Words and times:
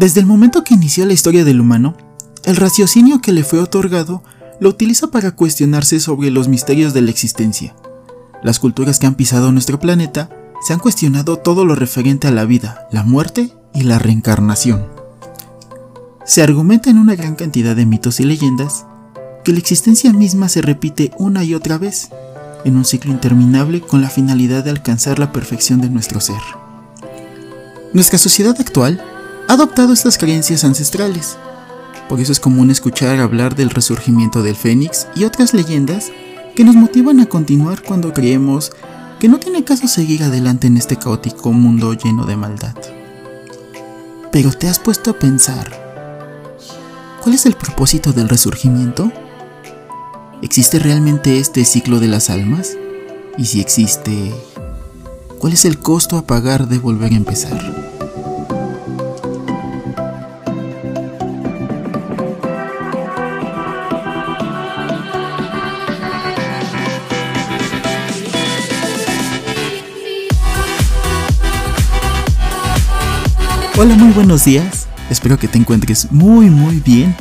Desde 0.00 0.20
el 0.20 0.24
momento 0.24 0.64
que 0.64 0.72
inició 0.72 1.04
la 1.04 1.12
historia 1.12 1.44
del 1.44 1.60
humano, 1.60 1.94
el 2.44 2.56
raciocinio 2.56 3.20
que 3.20 3.34
le 3.34 3.44
fue 3.44 3.58
otorgado 3.58 4.22
lo 4.58 4.70
utiliza 4.70 5.08
para 5.08 5.32
cuestionarse 5.32 6.00
sobre 6.00 6.30
los 6.30 6.48
misterios 6.48 6.94
de 6.94 7.02
la 7.02 7.10
existencia. 7.10 7.76
Las 8.42 8.58
culturas 8.60 8.98
que 8.98 9.06
han 9.06 9.14
pisado 9.14 9.52
nuestro 9.52 9.78
planeta 9.78 10.30
se 10.66 10.72
han 10.72 10.78
cuestionado 10.78 11.36
todo 11.36 11.66
lo 11.66 11.74
referente 11.74 12.28
a 12.28 12.30
la 12.30 12.46
vida, 12.46 12.88
la 12.90 13.02
muerte 13.02 13.52
y 13.74 13.82
la 13.82 13.98
reencarnación. 13.98 14.86
Se 16.24 16.42
argumenta 16.42 16.88
en 16.88 16.96
una 16.96 17.14
gran 17.14 17.34
cantidad 17.34 17.76
de 17.76 17.84
mitos 17.84 18.20
y 18.20 18.24
leyendas 18.24 18.86
que 19.44 19.52
la 19.52 19.58
existencia 19.58 20.14
misma 20.14 20.48
se 20.48 20.62
repite 20.62 21.10
una 21.18 21.44
y 21.44 21.52
otra 21.52 21.76
vez, 21.76 22.08
en 22.64 22.78
un 22.78 22.86
ciclo 22.86 23.12
interminable 23.12 23.82
con 23.82 24.00
la 24.00 24.08
finalidad 24.08 24.64
de 24.64 24.70
alcanzar 24.70 25.18
la 25.18 25.30
perfección 25.30 25.82
de 25.82 25.90
nuestro 25.90 26.22
ser. 26.22 26.40
Nuestra 27.92 28.16
sociedad 28.16 28.56
actual 28.58 29.04
ha 29.50 29.54
adoptado 29.54 29.92
estas 29.92 30.16
creencias 30.16 30.62
ancestrales, 30.62 31.36
por 32.08 32.20
eso 32.20 32.30
es 32.30 32.38
común 32.38 32.70
escuchar 32.70 33.18
hablar 33.18 33.56
del 33.56 33.70
resurgimiento 33.70 34.44
del 34.44 34.54
Fénix 34.54 35.08
y 35.16 35.24
otras 35.24 35.54
leyendas 35.54 36.12
que 36.54 36.62
nos 36.62 36.76
motivan 36.76 37.18
a 37.18 37.26
continuar 37.26 37.82
cuando 37.82 38.12
creemos 38.12 38.70
que 39.18 39.28
no 39.28 39.40
tiene 39.40 39.64
caso 39.64 39.88
seguir 39.88 40.22
adelante 40.22 40.68
en 40.68 40.76
este 40.76 40.94
caótico 40.94 41.52
mundo 41.52 41.94
lleno 41.94 42.26
de 42.26 42.36
maldad. 42.36 42.76
Pero 44.30 44.52
¿te 44.52 44.68
has 44.68 44.78
puesto 44.78 45.10
a 45.10 45.18
pensar 45.18 45.68
cuál 47.20 47.34
es 47.34 47.44
el 47.44 47.54
propósito 47.54 48.12
del 48.12 48.28
resurgimiento? 48.28 49.10
¿Existe 50.42 50.78
realmente 50.78 51.40
este 51.40 51.64
ciclo 51.64 51.98
de 51.98 52.06
las 52.06 52.30
almas? 52.30 52.76
Y 53.36 53.46
si 53.46 53.60
existe, 53.60 54.32
¿cuál 55.40 55.54
es 55.54 55.64
el 55.64 55.80
costo 55.80 56.16
a 56.18 56.22
pagar 56.22 56.68
de 56.68 56.78
volver 56.78 57.14
a 57.14 57.16
empezar? 57.16 57.99
Hola, 73.82 73.94
muy 73.94 74.12
buenos 74.12 74.44
días. 74.44 74.88
Espero 75.08 75.38
que 75.38 75.48
te 75.48 75.56
encuentres 75.56 76.12
muy 76.12 76.50
muy 76.50 76.80
bien 76.80 77.16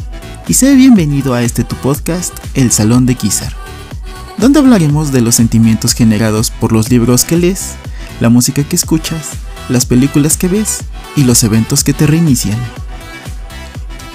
y 0.45 0.55
sea 0.55 0.73
bienvenido 0.73 1.33
a 1.33 1.41
este 1.41 1.63
tu 1.63 1.77
podcast, 1.77 2.37
El 2.53 2.73
Salón 2.73 3.05
de 3.05 3.15
Kizar, 3.15 3.53
donde 4.37 4.59
hablaremos 4.59 5.13
de 5.13 5.21
los 5.21 5.35
sentimientos 5.35 5.93
generados 5.93 6.51
por 6.51 6.73
los 6.73 6.89
libros 6.89 7.23
que 7.23 7.37
lees, 7.37 7.75
la 8.19 8.27
música 8.27 8.65
que 8.65 8.75
escuchas, 8.75 9.29
las 9.69 9.85
películas 9.85 10.35
que 10.35 10.49
ves 10.49 10.79
y 11.15 11.23
los 11.23 11.45
eventos 11.45 11.85
que 11.85 11.93
te 11.93 12.05
reinician. 12.05 12.59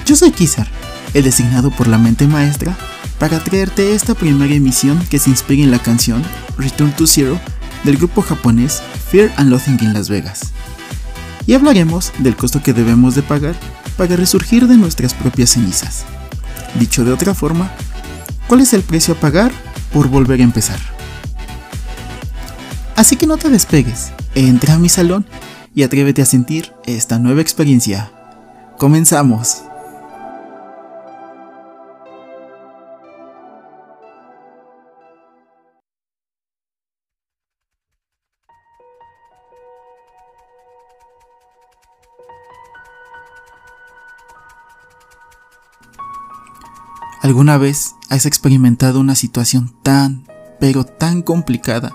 Yo 0.04 0.14
soy 0.14 0.30
Kizar, 0.30 0.68
el 1.14 1.24
designado 1.24 1.70
por 1.70 1.88
la 1.88 1.96
mente 1.96 2.28
maestra 2.28 2.76
para 3.18 3.42
traerte 3.42 3.94
esta 3.94 4.14
primera 4.14 4.52
emisión 4.52 5.02
que 5.08 5.18
se 5.18 5.30
inspira 5.30 5.64
en 5.64 5.70
la 5.70 5.78
canción 5.78 6.22
Return 6.58 6.94
to 6.94 7.06
Zero 7.06 7.40
del 7.84 7.96
grupo 7.96 8.20
japonés 8.20 8.82
Fear 9.10 9.32
and 9.38 9.48
Loathing 9.48 9.78
in 9.80 9.94
Las 9.94 10.10
Vegas 10.10 10.52
y 11.46 11.54
hablaremos 11.54 12.12
del 12.18 12.36
costo 12.36 12.62
que 12.62 12.72
debemos 12.72 13.14
de 13.14 13.22
pagar 13.22 13.54
para 13.96 14.16
resurgir 14.16 14.66
de 14.66 14.76
nuestras 14.76 15.14
propias 15.14 15.50
cenizas. 15.50 16.04
Dicho 16.78 17.04
de 17.04 17.12
otra 17.12 17.34
forma, 17.34 17.70
¿cuál 18.48 18.60
es 18.60 18.72
el 18.72 18.82
precio 18.82 19.14
a 19.14 19.20
pagar 19.20 19.52
por 19.92 20.08
volver 20.08 20.40
a 20.40 20.44
empezar? 20.44 20.78
Así 22.96 23.16
que 23.16 23.26
no 23.26 23.36
te 23.36 23.48
despegues, 23.48 24.12
entra 24.34 24.74
a 24.74 24.78
mi 24.78 24.88
salón 24.88 25.26
y 25.74 25.82
atrévete 25.82 26.22
a 26.22 26.26
sentir 26.26 26.72
esta 26.86 27.18
nueva 27.18 27.40
experiencia. 27.40 28.10
Comenzamos. 28.78 29.62
¿Alguna 47.24 47.56
vez 47.56 47.94
has 48.10 48.26
experimentado 48.26 49.00
una 49.00 49.14
situación 49.14 49.72
tan, 49.82 50.26
pero 50.60 50.84
tan 50.84 51.22
complicada 51.22 51.94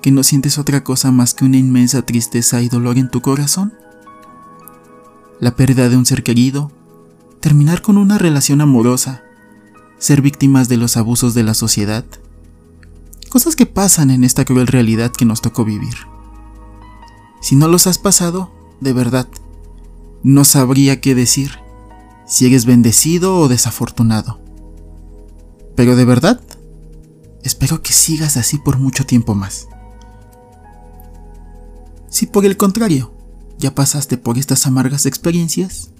que 0.00 0.10
no 0.10 0.22
sientes 0.22 0.56
otra 0.56 0.82
cosa 0.82 1.10
más 1.10 1.34
que 1.34 1.44
una 1.44 1.58
inmensa 1.58 2.00
tristeza 2.00 2.62
y 2.62 2.70
dolor 2.70 2.96
en 2.96 3.10
tu 3.10 3.20
corazón? 3.20 3.74
La 5.38 5.54
pérdida 5.54 5.90
de 5.90 5.98
un 5.98 6.06
ser 6.06 6.22
querido, 6.22 6.72
terminar 7.40 7.82
con 7.82 7.98
una 7.98 8.16
relación 8.16 8.62
amorosa, 8.62 9.22
ser 9.98 10.22
víctimas 10.22 10.70
de 10.70 10.78
los 10.78 10.96
abusos 10.96 11.34
de 11.34 11.42
la 11.42 11.52
sociedad, 11.52 12.06
cosas 13.28 13.56
que 13.56 13.66
pasan 13.66 14.10
en 14.10 14.24
esta 14.24 14.46
cruel 14.46 14.66
realidad 14.66 15.12
que 15.12 15.26
nos 15.26 15.42
tocó 15.42 15.66
vivir. 15.66 15.94
Si 17.42 17.54
no 17.54 17.68
los 17.68 17.86
has 17.86 17.98
pasado, 17.98 18.50
de 18.80 18.94
verdad, 18.94 19.28
no 20.22 20.42
sabría 20.46 21.02
qué 21.02 21.14
decir, 21.14 21.58
si 22.26 22.46
eres 22.46 22.64
bendecido 22.64 23.36
o 23.36 23.48
desafortunado. 23.48 24.42
Pero 25.74 25.96
de 25.96 26.04
verdad, 26.04 26.40
espero 27.42 27.82
que 27.82 27.92
sigas 27.92 28.36
así 28.36 28.58
por 28.58 28.78
mucho 28.78 29.04
tiempo 29.04 29.34
más. 29.34 29.68
Si 32.08 32.26
por 32.26 32.44
el 32.44 32.56
contrario, 32.56 33.12
ya 33.58 33.74
pasaste 33.74 34.16
por 34.16 34.38
estas 34.38 34.66
amargas 34.66 35.06
experiencias, 35.06 35.90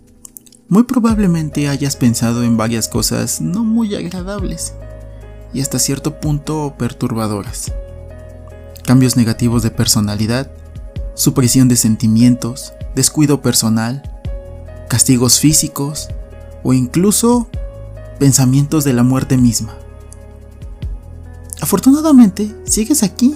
muy 0.68 0.84
probablemente 0.84 1.68
hayas 1.68 1.96
pensado 1.96 2.42
en 2.42 2.56
varias 2.56 2.88
cosas 2.88 3.40
no 3.40 3.64
muy 3.64 3.94
agradables 3.94 4.74
y 5.52 5.60
hasta 5.60 5.78
cierto 5.78 6.20
punto 6.20 6.74
perturbadoras. 6.78 7.72
Cambios 8.84 9.16
negativos 9.16 9.62
de 9.62 9.70
personalidad, 9.70 10.50
supresión 11.14 11.68
de 11.68 11.76
sentimientos, 11.76 12.72
descuido 12.94 13.42
personal, 13.42 14.02
castigos 14.88 15.40
físicos 15.40 16.08
o 16.62 16.72
incluso 16.74 17.48
pensamientos 18.18 18.84
de 18.84 18.92
la 18.92 19.02
muerte 19.02 19.36
misma. 19.36 19.74
Afortunadamente, 21.60 22.54
sigues 22.64 23.02
aquí, 23.02 23.34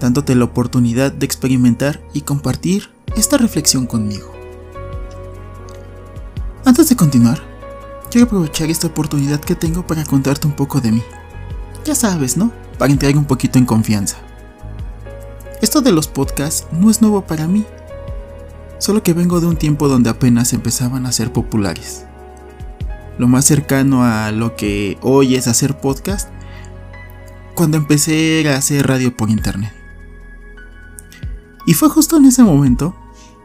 dándote 0.00 0.34
la 0.34 0.44
oportunidad 0.44 1.12
de 1.12 1.26
experimentar 1.26 2.00
y 2.12 2.22
compartir 2.22 2.90
esta 3.16 3.38
reflexión 3.38 3.86
conmigo. 3.86 4.32
Antes 6.64 6.88
de 6.88 6.96
continuar, 6.96 7.42
quiero 8.10 8.26
aprovechar 8.26 8.70
esta 8.70 8.86
oportunidad 8.86 9.40
que 9.40 9.54
tengo 9.54 9.86
para 9.86 10.04
contarte 10.04 10.46
un 10.46 10.54
poco 10.54 10.80
de 10.80 10.92
mí. 10.92 11.02
Ya 11.84 11.94
sabes, 11.94 12.36
¿no? 12.36 12.52
Para 12.78 12.92
entrar 12.92 13.16
un 13.16 13.24
poquito 13.24 13.58
en 13.58 13.66
confianza. 13.66 14.18
Esto 15.60 15.80
de 15.80 15.92
los 15.92 16.08
podcasts 16.08 16.66
no 16.72 16.90
es 16.90 17.00
nuevo 17.00 17.22
para 17.22 17.46
mí, 17.46 17.64
solo 18.78 19.02
que 19.02 19.12
vengo 19.12 19.40
de 19.40 19.46
un 19.46 19.56
tiempo 19.56 19.88
donde 19.88 20.10
apenas 20.10 20.52
empezaban 20.52 21.06
a 21.06 21.12
ser 21.12 21.32
populares 21.32 22.06
lo 23.18 23.28
más 23.28 23.44
cercano 23.44 24.04
a 24.04 24.32
lo 24.32 24.56
que 24.56 24.98
hoy 25.02 25.34
es 25.34 25.48
hacer 25.48 25.78
podcast, 25.78 26.28
cuando 27.54 27.76
empecé 27.76 28.48
a 28.48 28.56
hacer 28.56 28.86
radio 28.86 29.16
por 29.16 29.30
internet. 29.30 29.72
Y 31.66 31.74
fue 31.74 31.88
justo 31.88 32.16
en 32.16 32.24
ese 32.24 32.42
momento, 32.42 32.96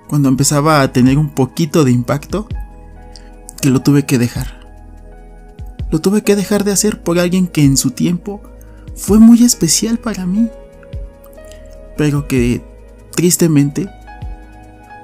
cuando 0.08 0.30
empezaba 0.30 0.82
a 0.82 0.92
tener 0.92 1.18
un 1.18 1.30
poquito 1.30 1.84
de 1.84 1.92
impacto, 1.92 2.48
que 3.62 3.70
lo 3.70 3.82
tuve 3.82 4.06
que 4.06 4.18
dejar. 4.18 4.58
Lo 5.92 6.00
tuve 6.00 6.24
que 6.24 6.36
dejar 6.36 6.64
de 6.64 6.72
hacer 6.72 7.02
por 7.02 7.20
alguien 7.20 7.48
que 7.48 7.64
en 7.64 7.78
su 7.78 7.92
tiempo 7.92 8.42
fue 8.96 9.20
muy 9.20 9.44
especial 9.44 10.00
para 10.00 10.26
mí, 10.26 10.50
pero 11.96 12.28
que 12.28 12.64
tristemente, 13.16 13.90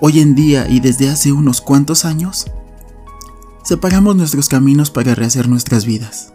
hoy 0.02 0.20
en 0.20 0.36
día 0.36 0.68
y 0.68 0.80
desde 0.80 1.10
hace 1.10 1.32
unos 1.32 1.62
cuantos 1.62 2.06
años, 2.06 2.48
separamos 3.64 4.16
nuestros 4.16 4.50
caminos 4.50 4.92
para 4.92 5.16
rehacer 5.16 5.48
nuestras 5.48 5.86
vidas. 5.86 6.34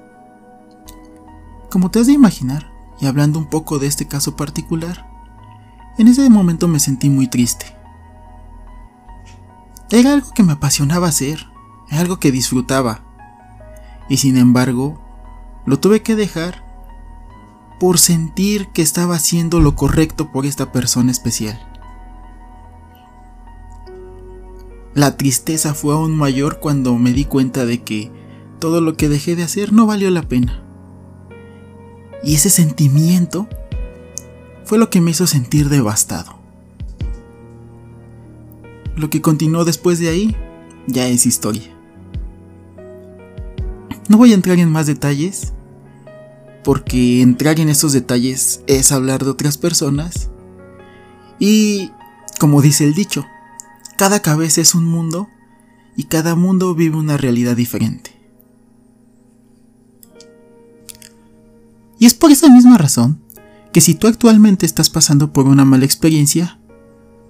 Como 1.71 1.91
te 1.91 2.01
has 2.01 2.07
de 2.07 2.15
imaginar, 2.15 2.73
y 3.01 3.07
hablando 3.07 3.39
un 3.39 3.47
poco 3.47 3.79
de 3.79 3.87
este 3.87 4.09
caso 4.09 4.35
particular, 4.35 5.09
en 5.99 6.09
ese 6.09 6.29
momento 6.31 6.69
me 6.69 6.81
sentí 6.81 7.11
muy 7.11 7.29
triste. 7.29 7.77
Era 9.91 10.15
algo 10.15 10.33
que 10.33 10.43
me 10.43 10.53
apasionaba 10.53 11.09
hacer, 11.09 11.47
algo 11.91 12.19
que 12.19 12.33
disfrutaba, 12.33 13.03
y 14.09 14.17
sin 14.17 14.37
embargo, 14.39 14.99
lo 15.67 15.79
tuve 15.79 16.03
que 16.03 16.17
dejar 16.17 16.65
por 17.79 17.99
sentir 17.99 18.69
que 18.69 18.83
estaba 18.83 19.17
haciendo 19.17 19.61
lo 19.61 19.77
correcto 19.77 20.33
por 20.33 20.47
esta 20.47 20.73
persona 20.73 21.11
especial. 21.11 21.68
La 24.99 25.17
tristeza 25.17 25.75
fue 25.75 25.95
aún 25.95 26.17
mayor 26.17 26.59
cuando 26.59 26.99
me 26.99 27.13
di 27.13 27.25
cuenta 27.25 27.65
de 27.65 27.85
que 27.85 28.11
todo 28.59 28.81
lo 28.81 28.97
que 28.97 29.09
dejé 29.09 29.37
de 29.37 29.45
hacer 29.45 29.73
no 29.73 29.87
valió 29.87 30.11
la 30.11 30.23
pena. 30.23 30.65
Y 32.25 32.35
ese 32.35 32.51
sentimiento 32.51 33.47
fue 34.65 34.77
lo 34.77 34.91
que 34.91 35.01
me 35.01 35.13
hizo 35.13 35.29
sentir 35.29 35.69
devastado. 35.69 36.41
Lo 38.97 39.09
que 39.09 39.23
continuó 39.23 39.65
después 39.65 40.01
de 40.01 40.09
ahí 40.09 40.37
ya 40.89 41.07
es 41.07 41.27
historia. 41.27 41.73
No 44.09 44.17
voy 44.17 44.33
a 44.33 44.35
entrar 44.35 44.59
en 44.59 44.73
más 44.73 44.89
detalles, 44.89 45.53
porque 46.65 47.23
entrar 47.23 47.61
en 47.61 47.69
esos 47.69 47.93
detalles 47.93 48.65
es 48.67 48.91
hablar 48.91 49.23
de 49.23 49.31
otras 49.31 49.59
personas. 49.59 50.29
Y, 51.39 51.93
como 52.41 52.61
dice 52.63 52.83
el 52.83 52.95
dicho, 52.95 53.25
cada 53.99 54.23
cabeza 54.23 54.61
es 54.61 54.77
un 54.77 54.85
mundo 54.85 55.29
y 55.97 56.05
cada 56.05 56.37
mundo 56.37 56.73
vive 56.77 56.97
una 56.97 57.17
realidad 57.17 57.57
diferente. 57.57 58.13
Y 61.99 62.07
es 62.07 62.15
por 62.15 62.31
esa 62.31 62.49
misma 62.49 62.79
razón 62.79 63.21
que 63.73 63.81
si 63.81 63.97
tú 63.97 64.07
actualmente 64.07 64.67
estás 64.67 64.89
pasando 64.89 65.33
por 65.33 65.49
una 65.49 65.65
mala 65.65 65.85
experiencia, 65.85 66.61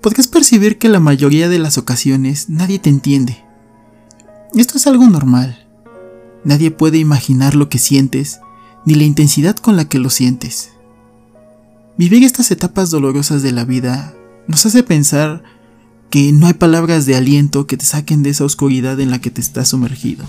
podrás 0.03 0.29
percibir 0.29 0.77
que 0.77 0.91
la 0.91 1.01
mayoría 1.01 1.49
de 1.49 1.59
las 1.59 1.79
ocasiones 1.79 2.51
nadie 2.51 2.79
te 2.79 2.91
entiende. 2.91 3.43
Esto 4.55 4.77
es 4.77 4.87
algo 4.87 5.07
normal. 5.07 5.67
Nadie 6.45 6.71
puede 6.71 6.99
imaginar 6.99 7.55
lo 7.55 7.71
que 7.71 7.79
sientes 7.79 8.41
ni 8.85 8.95
la 8.95 9.05
intensidad 9.05 9.57
con 9.57 9.75
la 9.77 9.89
que 9.89 9.99
lo 9.99 10.11
sientes. 10.11 10.73
Vivir 11.97 12.25
estas 12.25 12.51
etapas 12.51 12.91
dolorosas 12.91 13.43
de 13.43 13.53
la 13.53 13.65
vida 13.65 14.15
nos 14.47 14.67
hace 14.67 14.83
pensar 14.83 15.43
que 16.11 16.33
no 16.33 16.47
hay 16.47 16.55
palabras 16.55 17.07
de 17.07 17.17
aliento 17.17 17.67
que 17.67 17.77
te 17.77 17.85
saquen 17.85 18.23
de 18.23 18.31
esa 18.31 18.45
oscuridad 18.45 18.99
en 19.01 19.11
la 19.11 19.21
que 19.21 19.31
te 19.31 19.41
estás 19.41 19.69
sumergido. 19.69 20.25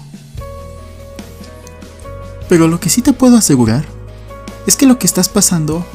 Pero 2.49 2.67
lo 2.67 2.79
que 2.79 2.89
sí 2.89 3.01
te 3.01 3.13
puedo 3.13 3.37
asegurar 3.37 3.85
es 4.67 4.75
que 4.75 4.85
lo 4.85 4.99
que 4.99 5.07
estás 5.07 5.29
pasando 5.29 5.85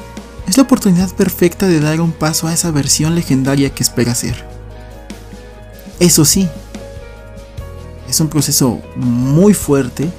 es 0.46 0.56
la 0.56 0.62
oportunidad 0.62 1.14
perfecta 1.14 1.66
de 1.66 1.80
dar 1.80 2.00
un 2.00 2.12
paso 2.12 2.46
a 2.46 2.54
esa 2.54 2.70
versión 2.70 3.14
legendaria 3.14 3.74
que 3.74 3.82
esperas 3.82 4.18
ser. 4.18 4.46
Eso 6.00 6.24
sí, 6.24 6.48
es 8.08 8.20
un 8.20 8.28
proceso 8.28 8.80
muy 8.96 9.54
fuerte 9.54 10.10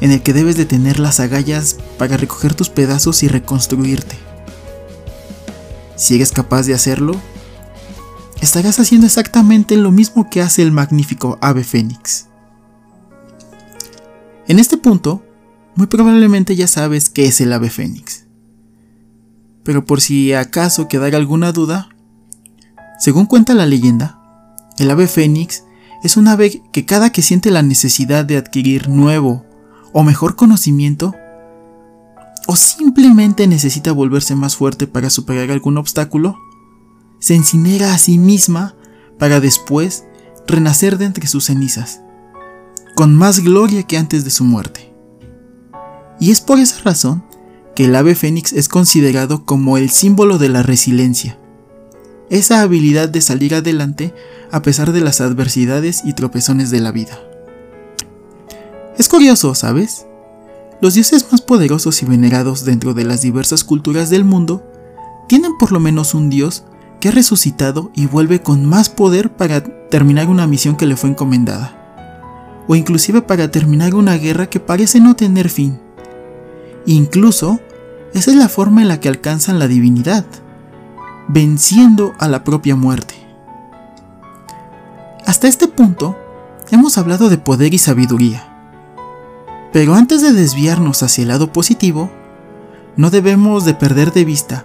en 0.00 0.10
el 0.10 0.22
que 0.22 0.32
debes 0.32 0.56
de 0.56 0.64
tener 0.64 0.98
las 0.98 1.20
agallas 1.20 1.76
para 1.98 2.16
recoger 2.16 2.54
tus 2.54 2.68
pedazos 2.68 3.22
y 3.22 3.28
reconstruirte. 3.28 4.16
Si 5.96 6.16
eres 6.16 6.32
capaz 6.32 6.66
de 6.66 6.74
hacerlo, 6.74 7.20
estarás 8.42 8.80
haciendo 8.80 9.06
exactamente 9.06 9.76
lo 9.76 9.92
mismo 9.92 10.28
que 10.28 10.42
hace 10.42 10.62
el 10.62 10.72
magnífico 10.72 11.38
ave 11.40 11.62
fénix. 11.62 12.26
En 14.48 14.58
este 14.58 14.76
punto, 14.76 15.24
muy 15.76 15.86
probablemente 15.86 16.56
ya 16.56 16.66
sabes 16.66 17.08
qué 17.08 17.26
es 17.26 17.40
el 17.40 17.52
ave 17.52 17.70
fénix. 17.70 18.26
Pero 19.62 19.86
por 19.86 20.00
si 20.00 20.32
acaso 20.32 20.88
quedara 20.88 21.16
alguna 21.16 21.52
duda, 21.52 21.88
según 22.98 23.26
cuenta 23.26 23.54
la 23.54 23.64
leyenda, 23.64 24.20
el 24.76 24.90
ave 24.90 25.06
fénix 25.06 25.62
es 26.02 26.16
un 26.16 26.26
ave 26.26 26.62
que 26.72 26.84
cada 26.84 27.10
que 27.10 27.22
siente 27.22 27.52
la 27.52 27.62
necesidad 27.62 28.24
de 28.24 28.36
adquirir 28.36 28.88
nuevo 28.88 29.46
o 29.92 30.02
mejor 30.02 30.34
conocimiento, 30.34 31.14
o 32.48 32.56
simplemente 32.56 33.46
necesita 33.46 33.92
volverse 33.92 34.34
más 34.34 34.56
fuerte 34.56 34.88
para 34.88 35.10
superar 35.10 35.52
algún 35.52 35.78
obstáculo, 35.78 36.38
se 37.22 37.36
encinera 37.36 37.94
a 37.94 37.98
sí 37.98 38.18
misma 38.18 38.74
para 39.16 39.38
después 39.38 40.04
renacer 40.48 40.98
de 40.98 41.04
entre 41.04 41.28
sus 41.28 41.44
cenizas, 41.44 42.00
con 42.96 43.14
más 43.14 43.38
gloria 43.44 43.84
que 43.84 43.96
antes 43.96 44.24
de 44.24 44.30
su 44.30 44.42
muerte. 44.42 44.92
Y 46.18 46.32
es 46.32 46.40
por 46.40 46.58
esa 46.58 46.82
razón 46.82 47.22
que 47.76 47.84
el 47.84 47.94
ave 47.94 48.16
fénix 48.16 48.52
es 48.52 48.68
considerado 48.68 49.44
como 49.44 49.78
el 49.78 49.90
símbolo 49.90 50.36
de 50.38 50.48
la 50.48 50.64
resiliencia, 50.64 51.38
esa 52.28 52.60
habilidad 52.60 53.08
de 53.08 53.20
salir 53.20 53.54
adelante 53.54 54.12
a 54.50 54.62
pesar 54.62 54.90
de 54.90 55.00
las 55.00 55.20
adversidades 55.20 56.02
y 56.04 56.14
tropezones 56.14 56.72
de 56.72 56.80
la 56.80 56.90
vida. 56.90 57.20
Es 58.98 59.08
curioso, 59.08 59.54
¿sabes? 59.54 60.06
Los 60.80 60.94
dioses 60.94 61.28
más 61.30 61.40
poderosos 61.40 62.02
y 62.02 62.06
venerados 62.06 62.64
dentro 62.64 62.94
de 62.94 63.04
las 63.04 63.20
diversas 63.20 63.62
culturas 63.62 64.10
del 64.10 64.24
mundo 64.24 64.68
tienen 65.28 65.52
por 65.56 65.70
lo 65.70 65.78
menos 65.78 66.14
un 66.14 66.28
dios 66.28 66.64
que 67.02 67.08
ha 67.08 67.12
resucitado 67.12 67.90
y 67.96 68.06
vuelve 68.06 68.42
con 68.42 68.64
más 68.64 68.88
poder 68.88 69.32
para 69.32 69.64
terminar 69.88 70.28
una 70.28 70.46
misión 70.46 70.76
que 70.76 70.86
le 70.86 70.96
fue 70.96 71.10
encomendada, 71.10 71.76
o 72.68 72.76
inclusive 72.76 73.22
para 73.22 73.50
terminar 73.50 73.96
una 73.96 74.16
guerra 74.18 74.46
que 74.46 74.60
parece 74.60 75.00
no 75.00 75.16
tener 75.16 75.48
fin. 75.48 75.80
Incluso, 76.86 77.58
esa 78.14 78.30
es 78.30 78.36
la 78.36 78.48
forma 78.48 78.82
en 78.82 78.88
la 78.88 79.00
que 79.00 79.08
alcanzan 79.08 79.58
la 79.58 79.66
divinidad, 79.66 80.24
venciendo 81.26 82.12
a 82.20 82.28
la 82.28 82.44
propia 82.44 82.76
muerte. 82.76 83.16
Hasta 85.26 85.48
este 85.48 85.66
punto, 85.66 86.16
hemos 86.70 86.98
hablado 86.98 87.30
de 87.30 87.38
poder 87.38 87.74
y 87.74 87.78
sabiduría. 87.78 88.46
Pero 89.72 89.96
antes 89.96 90.22
de 90.22 90.32
desviarnos 90.32 91.02
hacia 91.02 91.22
el 91.22 91.28
lado 91.30 91.52
positivo, 91.52 92.12
no 92.94 93.10
debemos 93.10 93.64
de 93.64 93.74
perder 93.74 94.12
de 94.12 94.24
vista 94.24 94.62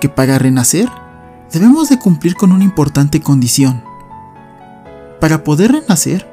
que 0.00 0.08
para 0.08 0.38
renacer 0.38 0.88
debemos 1.52 1.88
de 1.88 1.98
cumplir 1.98 2.34
con 2.34 2.52
una 2.52 2.64
importante 2.64 3.20
condición. 3.20 3.82
Para 5.20 5.44
poder 5.44 5.72
renacer, 5.72 6.28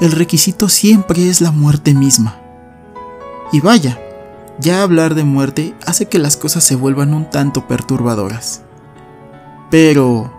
el 0.00 0.12
requisito 0.12 0.68
siempre 0.68 1.28
es 1.28 1.40
la 1.40 1.50
muerte 1.50 1.94
misma. 1.94 2.36
Y 3.52 3.60
vaya, 3.60 3.98
ya 4.58 4.82
hablar 4.82 5.14
de 5.14 5.24
muerte 5.24 5.74
hace 5.86 6.06
que 6.06 6.18
las 6.18 6.36
cosas 6.36 6.64
se 6.64 6.76
vuelvan 6.76 7.14
un 7.14 7.28
tanto 7.28 7.66
perturbadoras. 7.66 8.62
Pero, 9.70 10.32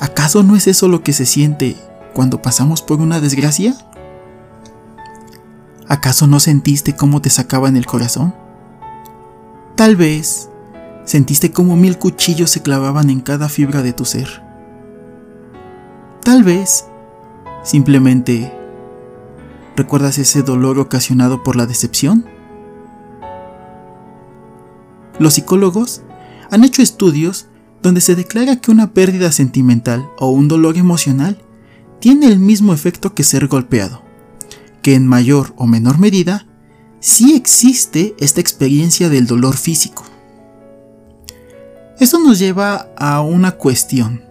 ¿acaso 0.00 0.42
no 0.42 0.56
es 0.56 0.66
eso 0.66 0.88
lo 0.88 1.02
que 1.02 1.12
se 1.12 1.26
siente 1.26 1.76
cuando 2.14 2.42
pasamos 2.42 2.82
por 2.82 3.00
una 3.00 3.20
desgracia? 3.20 3.76
¿Acaso 5.88 6.26
no 6.26 6.40
sentiste 6.40 6.96
cómo 6.96 7.22
te 7.22 7.30
sacaban 7.30 7.76
el 7.76 7.86
corazón? 7.86 8.34
Tal 9.76 9.94
vez 9.94 10.48
sentiste 11.06 11.50
cómo 11.50 11.74
mil 11.76 11.96
cuchillos 11.96 12.50
se 12.50 12.60
clavaban 12.60 13.08
en 13.08 13.20
cada 13.20 13.48
fibra 13.48 13.82
de 13.82 13.94
tu 13.94 14.04
ser. 14.04 14.42
Tal 16.22 16.44
vez 16.44 16.84
simplemente 17.64 18.52
recuerdas 19.76 20.18
ese 20.18 20.42
dolor 20.42 20.78
ocasionado 20.78 21.42
por 21.42 21.56
la 21.56 21.64
decepción. 21.64 22.26
Los 25.18 25.32
psicólogos 25.34 26.02
han 26.50 26.64
hecho 26.64 26.82
estudios 26.82 27.46
donde 27.80 28.02
se 28.02 28.14
declara 28.14 28.56
que 28.56 28.70
una 28.70 28.92
pérdida 28.92 29.32
sentimental 29.32 30.06
o 30.18 30.28
un 30.28 30.48
dolor 30.48 30.76
emocional 30.76 31.38
tiene 32.00 32.26
el 32.26 32.38
mismo 32.38 32.74
efecto 32.74 33.14
que 33.14 33.24
ser 33.24 33.46
golpeado 33.46 34.06
que 34.86 34.94
en 34.94 35.04
mayor 35.04 35.52
o 35.56 35.66
menor 35.66 35.98
medida 35.98 36.46
sí 37.00 37.34
existe 37.34 38.14
esta 38.20 38.40
experiencia 38.40 39.08
del 39.08 39.26
dolor 39.26 39.56
físico. 39.56 40.04
Esto 41.98 42.18
nos 42.18 42.38
lleva 42.38 42.88
a 42.98 43.22
una 43.22 43.52
cuestión. 43.52 44.22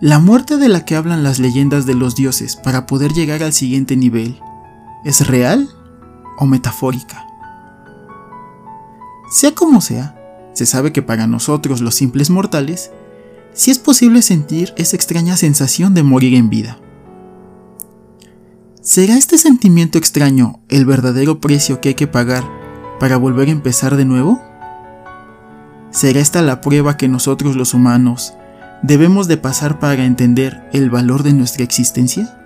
¿La 0.00 0.18
muerte 0.18 0.56
de 0.56 0.68
la 0.68 0.84
que 0.84 0.96
hablan 0.96 1.22
las 1.22 1.38
leyendas 1.38 1.86
de 1.86 1.94
los 1.94 2.16
dioses 2.16 2.56
para 2.56 2.86
poder 2.86 3.12
llegar 3.12 3.44
al 3.44 3.52
siguiente 3.52 3.96
nivel 3.96 4.40
es 5.04 5.28
real 5.28 5.68
o 6.38 6.46
metafórica? 6.46 7.24
Sea 9.30 9.52
como 9.52 9.80
sea, 9.80 10.20
se 10.54 10.66
sabe 10.66 10.92
que 10.92 11.02
para 11.02 11.28
nosotros 11.28 11.80
los 11.80 11.94
simples 11.94 12.30
mortales, 12.30 12.90
sí 13.52 13.70
es 13.70 13.78
posible 13.78 14.20
sentir 14.20 14.74
esa 14.76 14.96
extraña 14.96 15.36
sensación 15.36 15.94
de 15.94 16.02
morir 16.02 16.34
en 16.34 16.50
vida. 16.50 16.80
¿Será 18.80 19.16
este 19.16 19.38
sentimiento 19.38 19.98
extraño 19.98 20.60
el 20.68 20.84
verdadero 20.84 21.40
precio 21.40 21.80
que 21.80 21.90
hay 21.90 21.94
que 21.94 22.08
pagar 22.08 22.44
para 22.98 23.18
volver 23.18 23.48
a 23.48 23.52
empezar 23.52 23.96
de 23.96 24.04
nuevo? 24.04 24.42
¿Será 25.94 26.18
esta 26.18 26.42
la 26.42 26.60
prueba 26.60 26.96
que 26.96 27.06
nosotros 27.06 27.54
los 27.54 27.72
humanos 27.72 28.34
debemos 28.82 29.28
de 29.28 29.36
pasar 29.36 29.78
para 29.78 30.04
entender 30.04 30.68
el 30.72 30.90
valor 30.90 31.22
de 31.22 31.32
nuestra 31.32 31.62
existencia? 31.62 32.36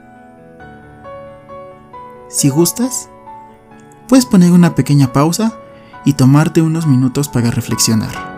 Si 2.28 2.50
gustas, 2.50 3.08
puedes 4.06 4.26
poner 4.26 4.52
una 4.52 4.74
pequeña 4.74 5.14
pausa 5.14 5.58
y 6.04 6.12
tomarte 6.12 6.60
unos 6.60 6.86
minutos 6.86 7.30
para 7.30 7.50
reflexionar. 7.50 8.37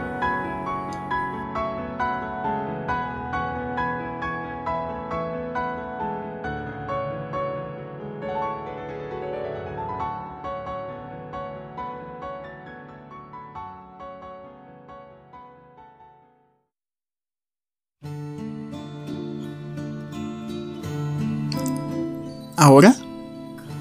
Ahora, 22.61 22.95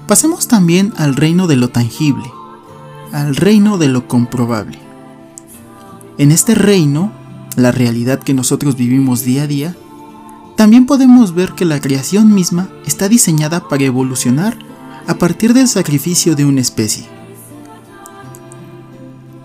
pasemos 0.06 0.48
también 0.48 0.94
al 0.96 1.14
reino 1.14 1.46
de 1.46 1.56
lo 1.56 1.68
tangible, 1.68 2.24
al 3.12 3.36
reino 3.36 3.76
de 3.76 3.88
lo 3.88 4.08
comprobable. 4.08 4.78
En 6.16 6.32
este 6.32 6.54
reino, 6.54 7.12
la 7.56 7.72
realidad 7.72 8.20
que 8.20 8.32
nosotros 8.32 8.76
vivimos 8.76 9.22
día 9.22 9.42
a 9.42 9.46
día, 9.46 9.76
también 10.56 10.86
podemos 10.86 11.34
ver 11.34 11.52
que 11.52 11.66
la 11.66 11.78
creación 11.78 12.32
misma 12.32 12.70
está 12.86 13.10
diseñada 13.10 13.68
para 13.68 13.84
evolucionar 13.84 14.56
a 15.06 15.16
partir 15.16 15.52
del 15.52 15.68
sacrificio 15.68 16.34
de 16.34 16.46
una 16.46 16.62
especie. 16.62 17.04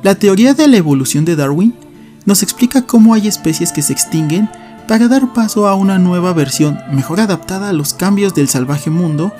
La 0.01 0.15
teoría 0.15 0.53
de 0.53 0.69
la 0.69 0.77
evolución 0.77 1.25
de 1.25 1.35
Darwin 1.35 1.75
nos 2.23 2.41
explica 2.41 2.83
cómo 2.83 3.13
hay 3.13 3.27
especies 3.27 3.73
que 3.73 3.81
se 3.81 3.91
extinguen 3.91 4.49
para 4.87 5.07
dar 5.07 5.33
paso 5.33 5.67
a 5.67 5.75
una 5.75 5.97
nueva 5.97 6.33
versión 6.33 6.79
mejor 6.91 7.19
adaptada 7.19 7.69
a 7.69 7.73
los 7.73 7.93
cambios 7.93 8.33
del 8.33 8.47
salvaje 8.47 8.89
mundo 8.89 9.31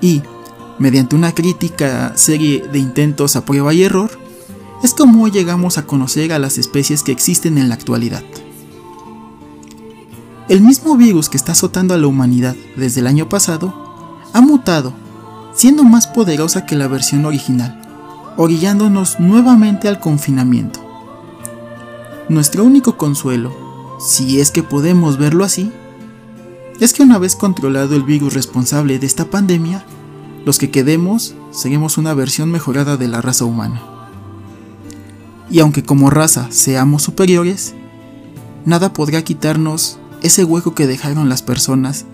y, 0.00 0.22
mediante 0.78 1.16
una 1.16 1.32
crítica 1.32 2.12
serie 2.16 2.66
de 2.72 2.78
intentos 2.78 3.36
a 3.36 3.44
prueba 3.44 3.74
y 3.74 3.82
error, 3.82 4.10
es 4.82 4.94
como 4.94 5.28
llegamos 5.28 5.78
a 5.78 5.86
conocer 5.86 6.32
a 6.32 6.38
las 6.38 6.58
especies 6.58 7.02
que 7.02 7.12
existen 7.12 7.58
en 7.58 7.68
la 7.68 7.74
actualidad. 7.74 8.22
El 10.48 10.60
mismo 10.60 10.96
virus 10.96 11.28
que 11.28 11.36
está 11.36 11.52
azotando 11.52 11.94
a 11.94 11.98
la 11.98 12.08
humanidad 12.08 12.56
desde 12.76 13.00
el 13.00 13.06
año 13.06 13.28
pasado 13.28 13.72
ha 14.32 14.40
mutado, 14.40 14.92
siendo 15.54 15.84
más 15.84 16.06
poderosa 16.06 16.66
que 16.66 16.76
la 16.76 16.88
versión 16.88 17.24
original, 17.24 17.80
orillándonos 18.36 19.20
nuevamente 19.20 19.88
al 19.88 20.00
confinamiento. 20.00 20.80
Nuestro 22.28 22.64
único 22.64 22.96
consuelo, 22.96 23.61
si 24.02 24.40
es 24.40 24.50
que 24.50 24.62
podemos 24.62 25.16
verlo 25.16 25.44
así, 25.44 25.70
es 26.80 26.92
que 26.92 27.04
una 27.04 27.18
vez 27.18 27.36
controlado 27.36 27.94
el 27.94 28.02
virus 28.02 28.34
responsable 28.34 28.98
de 28.98 29.06
esta 29.06 29.26
pandemia, 29.30 29.84
los 30.44 30.58
que 30.58 30.70
quedemos 30.70 31.34
seremos 31.52 31.98
una 31.98 32.12
versión 32.12 32.50
mejorada 32.50 32.96
de 32.96 33.06
la 33.06 33.20
raza 33.20 33.44
humana. 33.44 33.80
Y 35.50 35.60
aunque 35.60 35.84
como 35.84 36.10
raza 36.10 36.48
seamos 36.50 37.02
superiores, 37.02 37.74
nada 38.64 38.92
podrá 38.92 39.22
quitarnos 39.22 39.98
ese 40.22 40.44
hueco 40.44 40.74
que 40.74 40.88
dejaron 40.88 41.28
las 41.28 41.42
personas 41.42 42.04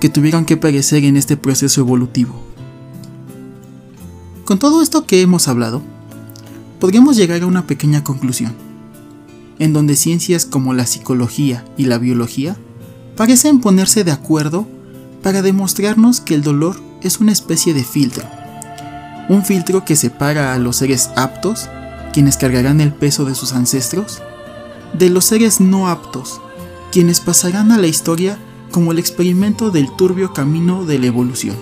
que 0.00 0.08
tuvieron 0.08 0.44
que 0.44 0.56
perecer 0.56 1.04
en 1.04 1.16
este 1.16 1.36
proceso 1.36 1.80
evolutivo. 1.80 2.40
Con 4.44 4.60
todo 4.60 4.82
esto 4.82 5.04
que 5.04 5.20
hemos 5.20 5.48
hablado, 5.48 5.82
podríamos 6.78 7.16
llegar 7.16 7.42
a 7.42 7.46
una 7.46 7.66
pequeña 7.66 8.04
conclusión, 8.04 8.67
en 9.58 9.72
donde 9.72 9.96
ciencias 9.96 10.44
como 10.44 10.74
la 10.74 10.86
psicología 10.86 11.64
y 11.76 11.86
la 11.86 11.98
biología 11.98 12.56
parecen 13.16 13.60
ponerse 13.60 14.04
de 14.04 14.12
acuerdo 14.12 14.66
para 15.22 15.42
demostrarnos 15.42 16.20
que 16.20 16.34
el 16.34 16.42
dolor 16.42 16.80
es 17.02 17.18
una 17.20 17.32
especie 17.32 17.74
de 17.74 17.84
filtro, 17.84 18.24
un 19.28 19.44
filtro 19.44 19.84
que 19.84 19.96
separa 19.96 20.54
a 20.54 20.58
los 20.58 20.76
seres 20.76 21.10
aptos 21.16 21.68
quienes 22.12 22.36
cargarán 22.36 22.80
el 22.80 22.92
peso 22.92 23.24
de 23.24 23.34
sus 23.34 23.52
ancestros, 23.52 24.22
de 24.92 25.10
los 25.10 25.26
seres 25.26 25.60
no 25.60 25.88
aptos, 25.88 26.40
quienes 26.90 27.20
pasarán 27.20 27.70
a 27.72 27.78
la 27.78 27.86
historia 27.86 28.38
como 28.70 28.92
el 28.92 28.98
experimento 28.98 29.70
del 29.70 29.94
turbio 29.96 30.32
camino 30.32 30.84
de 30.84 30.98
la 30.98 31.06
evolución. 31.06 31.56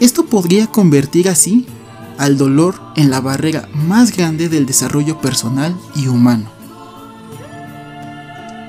Esto 0.00 0.24
podría 0.26 0.66
convertir 0.66 1.28
así 1.28 1.66
al 2.20 2.38
dolor 2.38 2.80
en 2.94 3.10
la 3.10 3.20
barrera 3.20 3.68
más 3.74 4.16
grande 4.16 4.48
del 4.48 4.66
desarrollo 4.66 5.20
personal 5.20 5.76
y 5.96 6.06
humano. 6.06 6.46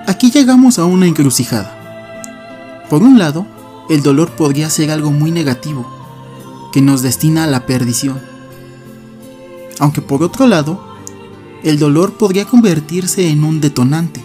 Aquí 0.07 0.31
llegamos 0.31 0.79
a 0.79 0.85
una 0.85 1.05
encrucijada. 1.05 1.77
Por 2.89 3.03
un 3.03 3.19
lado, 3.19 3.45
el 3.89 4.01
dolor 4.01 4.31
podría 4.31 4.69
ser 4.69 4.89
algo 4.89 5.11
muy 5.11 5.31
negativo, 5.31 5.85
que 6.73 6.81
nos 6.81 7.03
destina 7.03 7.43
a 7.43 7.47
la 7.47 7.65
perdición 7.65 8.31
aunque 9.81 10.01
por 10.03 10.21
otro 10.21 10.45
lado, 10.45 10.79
el 11.63 11.79
dolor 11.79 12.13
podría 12.13 12.45
convertirse 12.45 13.29
en 13.29 13.43
un 13.43 13.61
detonante, 13.61 14.21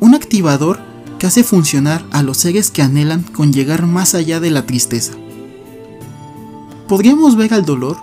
un 0.00 0.14
activador 0.14 0.78
que 1.18 1.26
hace 1.26 1.42
funcionar 1.44 2.04
a 2.12 2.22
los 2.22 2.36
seres 2.36 2.70
que 2.70 2.82
anhelan 2.82 3.22
con 3.22 3.54
llegar 3.54 3.86
más 3.86 4.14
allá 4.14 4.38
de 4.38 4.50
la 4.50 4.66
tristeza. 4.66 5.14
Podríamos 6.88 7.36
ver 7.36 7.54
al 7.54 7.64
dolor 7.64 7.96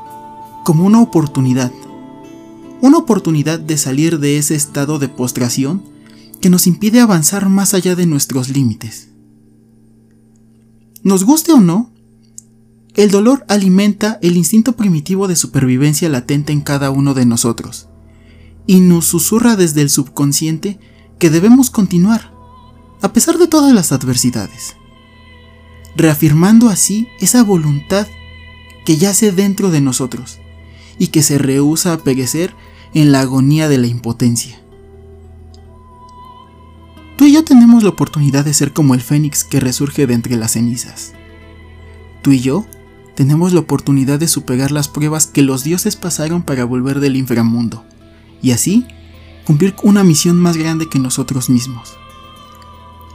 como 0.67 0.83
una 0.83 0.99
oportunidad, 0.99 1.71
una 2.81 2.97
oportunidad 2.97 3.57
de 3.57 3.77
salir 3.77 4.19
de 4.19 4.37
ese 4.37 4.53
estado 4.53 4.99
de 4.99 5.07
postración 5.07 5.81
que 6.41 6.49
nos 6.49 6.67
impide 6.67 6.99
avanzar 6.99 7.47
más 7.47 7.73
allá 7.73 7.95
de 7.95 8.05
nuestros 8.05 8.49
límites. 8.49 9.07
Nos 11.03 11.23
guste 11.23 11.53
o 11.53 11.61
no, 11.61 11.93
el 12.95 13.11
dolor 13.11 13.45
alimenta 13.47 14.19
el 14.21 14.35
instinto 14.35 14.73
primitivo 14.73 15.29
de 15.29 15.37
supervivencia 15.37 16.09
latente 16.09 16.51
en 16.51 16.59
cada 16.59 16.91
uno 16.91 17.13
de 17.13 17.25
nosotros 17.25 17.87
y 18.65 18.81
nos 18.81 19.05
susurra 19.05 19.55
desde 19.55 19.81
el 19.81 19.89
subconsciente 19.89 20.81
que 21.17 21.29
debemos 21.29 21.69
continuar, 21.69 22.33
a 23.01 23.13
pesar 23.13 23.37
de 23.37 23.47
todas 23.47 23.73
las 23.73 23.93
adversidades, 23.93 24.75
reafirmando 25.95 26.67
así 26.67 27.07
esa 27.21 27.41
voluntad 27.41 28.05
que 28.85 28.97
yace 28.97 29.31
dentro 29.31 29.71
de 29.71 29.79
nosotros 29.79 30.41
y 30.97 31.07
que 31.07 31.23
se 31.23 31.37
rehúsa 31.37 31.93
a 31.93 31.97
perecer 31.97 32.53
en 32.93 33.11
la 33.11 33.21
agonía 33.21 33.67
de 33.67 33.77
la 33.77 33.87
impotencia. 33.87 34.59
Tú 37.17 37.25
y 37.25 37.33
yo 37.33 37.43
tenemos 37.43 37.83
la 37.83 37.89
oportunidad 37.89 38.45
de 38.45 38.53
ser 38.53 38.73
como 38.73 38.93
el 38.93 39.01
fénix 39.01 39.43
que 39.43 39.59
resurge 39.59 40.05
de 40.05 40.13
entre 40.13 40.35
las 40.35 40.51
cenizas. 40.51 41.13
Tú 42.21 42.31
y 42.31 42.39
yo 42.39 42.65
tenemos 43.15 43.53
la 43.53 43.61
oportunidad 43.61 44.19
de 44.19 44.27
superar 44.27 44.71
las 44.71 44.87
pruebas 44.87 45.25
que 45.25 45.41
los 45.41 45.63
dioses 45.63 45.95
pasaron 45.95 46.43
para 46.43 46.65
volver 46.65 46.99
del 46.99 47.15
inframundo, 47.15 47.83
y 48.41 48.51
así 48.51 48.85
cumplir 49.45 49.75
una 49.81 50.03
misión 50.03 50.37
más 50.37 50.57
grande 50.57 50.89
que 50.89 50.99
nosotros 50.99 51.49
mismos. 51.49 51.95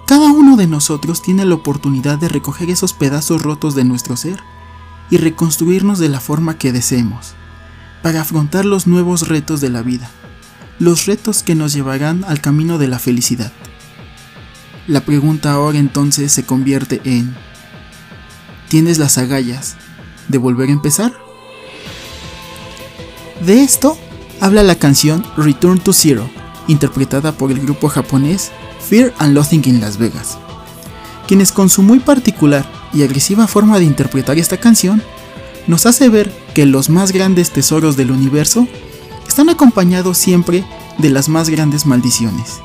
Cada 0.06 0.32
uno 0.32 0.56
de 0.56 0.66
nosotros 0.66 1.22
tiene 1.22 1.44
la 1.44 1.54
oportunidad 1.54 2.18
de 2.18 2.28
recoger 2.28 2.70
esos 2.70 2.92
pedazos 2.92 3.42
rotos 3.42 3.74
de 3.74 3.84
nuestro 3.84 4.16
ser 4.16 4.40
y 5.10 5.18
reconstruirnos 5.18 5.98
de 6.00 6.08
la 6.08 6.20
forma 6.20 6.58
que 6.58 6.72
deseemos, 6.72 7.34
para 8.02 8.20
afrontar 8.20 8.64
los 8.64 8.86
nuevos 8.86 9.28
retos 9.28 9.60
de 9.60 9.70
la 9.70 9.82
vida, 9.82 10.10
los 10.78 11.06
retos 11.06 11.42
que 11.42 11.54
nos 11.54 11.72
llevarán 11.72 12.24
al 12.24 12.40
camino 12.40 12.78
de 12.78 12.88
la 12.88 12.98
felicidad. 12.98 13.52
La 14.86 15.00
pregunta 15.00 15.52
ahora 15.52 15.78
entonces 15.78 16.32
se 16.32 16.44
convierte 16.44 17.00
en, 17.04 17.34
¿tienes 18.68 18.98
las 18.98 19.16
agallas 19.18 19.76
de 20.28 20.38
volver 20.38 20.68
a 20.68 20.72
empezar? 20.72 21.12
De 23.46 23.62
esto 23.62 23.96
habla 24.40 24.62
la 24.64 24.74
canción 24.74 25.24
Return 25.36 25.78
to 25.78 25.92
Zero, 25.92 26.28
interpretada 26.66 27.32
por 27.32 27.52
el 27.52 27.60
grupo 27.60 27.88
japonés 27.88 28.50
Fear 28.88 29.14
and 29.18 29.34
Loathing 29.34 29.62
in 29.66 29.80
Las 29.80 29.98
Vegas, 29.98 30.38
quienes 31.28 31.52
con 31.52 31.70
su 31.70 31.82
muy 31.82 32.00
particular 32.00 32.66
y 32.92 33.04
agresiva 33.04 33.46
forma 33.46 33.78
de 33.78 33.84
interpretar 33.84 34.38
esta 34.38 34.58
canción, 34.58 35.02
nos 35.68 35.86
hace 35.86 36.08
ver 36.08 36.41
que 36.54 36.66
los 36.66 36.90
más 36.90 37.12
grandes 37.12 37.50
tesoros 37.50 37.96
del 37.96 38.10
universo 38.10 38.66
están 39.26 39.48
acompañados 39.48 40.18
siempre 40.18 40.64
de 40.98 41.10
las 41.10 41.28
más 41.28 41.48
grandes 41.48 41.86
maldiciones, 41.86 42.60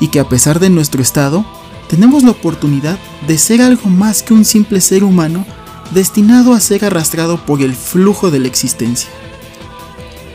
y 0.00 0.08
que 0.08 0.20
a 0.20 0.28
pesar 0.28 0.60
de 0.60 0.70
nuestro 0.70 1.02
estado, 1.02 1.44
tenemos 1.88 2.22
la 2.24 2.32
oportunidad 2.32 2.98
de 3.26 3.38
ser 3.38 3.62
algo 3.62 3.88
más 3.88 4.22
que 4.22 4.34
un 4.34 4.44
simple 4.44 4.80
ser 4.80 5.04
humano 5.04 5.46
destinado 5.92 6.54
a 6.54 6.60
ser 6.60 6.84
arrastrado 6.84 7.44
por 7.44 7.62
el 7.62 7.74
flujo 7.74 8.30
de 8.30 8.40
la 8.40 8.48
existencia. 8.48 9.08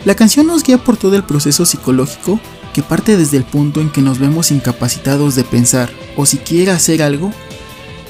La 0.05 0.15
canción 0.15 0.47
nos 0.47 0.63
guía 0.63 0.77
por 0.77 0.95
todo 0.95 1.15
el 1.15 1.23
proceso 1.23 1.65
psicológico 1.65 2.39
que 2.73 2.83
parte 2.83 3.17
desde 3.17 3.37
el 3.37 3.43
punto 3.43 3.81
en 3.81 3.89
que 3.89 4.01
nos 4.01 4.19
vemos 4.19 4.51
incapacitados 4.51 5.35
de 5.35 5.43
pensar 5.43 5.89
o 6.15 6.25
siquiera 6.25 6.75
hacer 6.75 7.01
algo, 7.01 7.33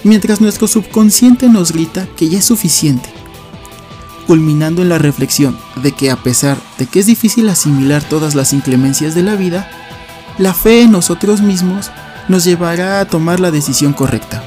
mientras 0.04 0.42
nuestro 0.42 0.68
subconsciente 0.68 1.50
nos 1.50 1.72
grita 1.72 2.08
que 2.16 2.30
ya 2.30 2.40
es 2.40 2.46
suficiente, 2.46 3.10
culminando 4.30 4.84
en 4.84 4.90
la 4.90 5.00
reflexión 5.00 5.58
de 5.82 5.92
que 5.92 6.12
a 6.12 6.16
pesar 6.16 6.56
de 6.78 6.86
que 6.86 7.00
es 7.00 7.08
difícil 7.08 7.50
asimilar 7.50 8.04
todas 8.04 8.36
las 8.36 8.54
inclemencias 8.54 9.16
de 9.16 9.24
la 9.24 9.34
vida, 9.34 9.68
la 10.38 10.54
fe 10.54 10.84
en 10.84 10.92
nosotros 10.92 11.42
mismos 11.42 11.90
nos 12.28 12.44
llevará 12.44 13.00
a 13.00 13.06
tomar 13.06 13.40
la 13.40 13.50
decisión 13.50 13.92
correcta 13.92 14.44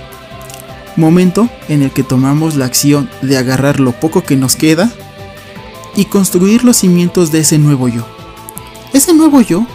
momento 0.95 1.49
en 1.67 1.83
el 1.83 1.91
que 1.91 2.05
tomamos 2.05 2.55
la 2.55 2.67
acción 2.67 3.11
de 3.23 3.37
agarrar 3.37 3.81
lo 3.81 3.91
poco 3.91 4.23
que 4.23 4.37
nos 4.37 4.55
queda 4.55 4.89
y 5.97 6.05
construir 6.05 6.63
los 6.63 6.77
cimientos 6.77 7.33
de 7.33 7.41
ese 7.41 7.59
nuevo 7.59 7.89
yo. 7.89 8.07
Ese 8.93 9.13
nuevo 9.15 9.41
yo 9.41 9.67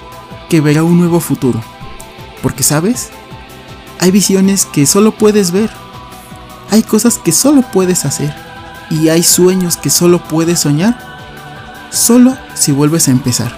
que 0.48 0.62
verá 0.62 0.84
un 0.84 0.98
nuevo 0.98 1.20
futuro. 1.20 1.62
Porque 2.42 2.64
sabes, 2.64 3.10
hay 4.00 4.12
visiones 4.12 4.66
que 4.66 4.86
solo 4.86 5.12
puedes 5.12 5.52
ver, 5.52 5.70
hay 6.70 6.82
cosas 6.82 7.18
que 7.18 7.34
solo 7.34 7.62
puedes 7.74 8.06
hacer 8.06 8.47
y 8.90 9.10
hay 9.10 9.24
sueños 9.24 9.78
que 9.78 9.90
solo 9.90 10.24
puedes 10.24 10.60
soñar 10.60 10.98
solo 11.92 12.38
si 12.54 12.72
vuelves 12.72 13.08
a 13.08 13.12
empezar. 13.12 13.58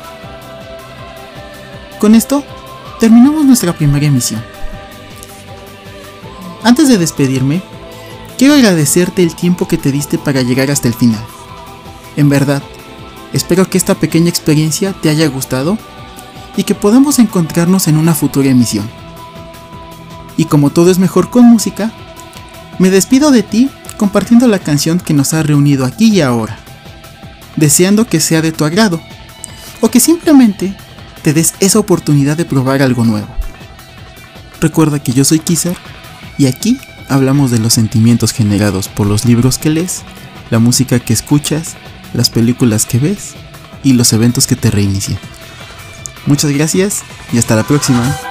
Con 1.99 2.15
esto, 2.15 2.43
terminamos 2.99 3.45
nuestra 3.45 3.73
primera 3.73 4.05
emisión. 4.05 4.43
Antes 6.63 6.87
de 6.87 6.97
despedirme, 6.97 7.61
quiero 8.37 8.53
agradecerte 8.53 9.23
el 9.23 9.35
tiempo 9.35 9.67
que 9.67 9.77
te 9.77 9.91
diste 9.91 10.17
para 10.17 10.41
llegar 10.41 10.71
hasta 10.71 10.87
el 10.87 10.93
final. 10.93 11.23
En 12.15 12.29
verdad, 12.29 12.61
espero 13.33 13.69
que 13.69 13.77
esta 13.77 13.95
pequeña 13.95 14.29
experiencia 14.29 14.93
te 14.93 15.09
haya 15.09 15.27
gustado 15.27 15.77
y 16.55 16.63
que 16.63 16.75
podamos 16.75 17.19
encontrarnos 17.19 17.87
en 17.87 17.97
una 17.97 18.13
futura 18.13 18.49
emisión. 18.49 18.89
Y 20.37 20.45
como 20.45 20.69
todo 20.69 20.89
es 20.89 20.99
mejor 20.99 21.29
con 21.29 21.45
música, 21.45 21.91
me 22.77 22.89
despido 22.89 23.31
de 23.31 23.43
ti 23.43 23.69
compartiendo 23.99 24.47
la 24.47 24.59
canción 24.59 24.97
que 24.97 25.13
nos 25.13 25.33
ha 25.33 25.43
reunido 25.43 25.85
aquí 25.85 26.07
y 26.07 26.21
ahora, 26.21 26.57
deseando 27.57 28.07
que 28.07 28.21
sea 28.21 28.41
de 28.41 28.53
tu 28.53 28.63
agrado, 28.63 29.01
o 29.81 29.91
que 29.91 29.99
simplemente 29.99 30.73
te 31.21 31.33
des 31.33 31.53
esa 31.59 31.79
oportunidad 31.79 32.37
de 32.37 32.45
probar 32.45 32.81
algo 32.81 33.03
nuevo. 33.03 33.27
Recuerda 34.61 34.99
que 34.99 35.11
yo 35.11 35.25
soy 35.25 35.39
Kizar 35.39 35.75
y 36.37 36.45
aquí 36.47 36.79
hablamos 37.09 37.51
de 37.51 37.59
los 37.59 37.73
sentimientos 37.73 38.31
generados 38.31 38.87
por 38.87 39.05
los 39.05 39.25
libros 39.25 39.57
que 39.57 39.69
lees, 39.69 40.03
la 40.49 40.59
música 40.59 40.99
que 40.99 41.11
escuchas, 41.11 41.75
las 42.13 42.29
películas 42.29 42.85
que 42.85 42.99
ves 42.99 43.33
y 43.83 43.93
los 43.93 44.13
eventos 44.13 44.47
que 44.47 44.55
te 44.55 44.71
reinician. 44.71 45.19
Muchas 46.25 46.51
gracias 46.51 47.01
y 47.33 47.37
hasta 47.37 47.57
la 47.57 47.63
próxima. 47.63 48.28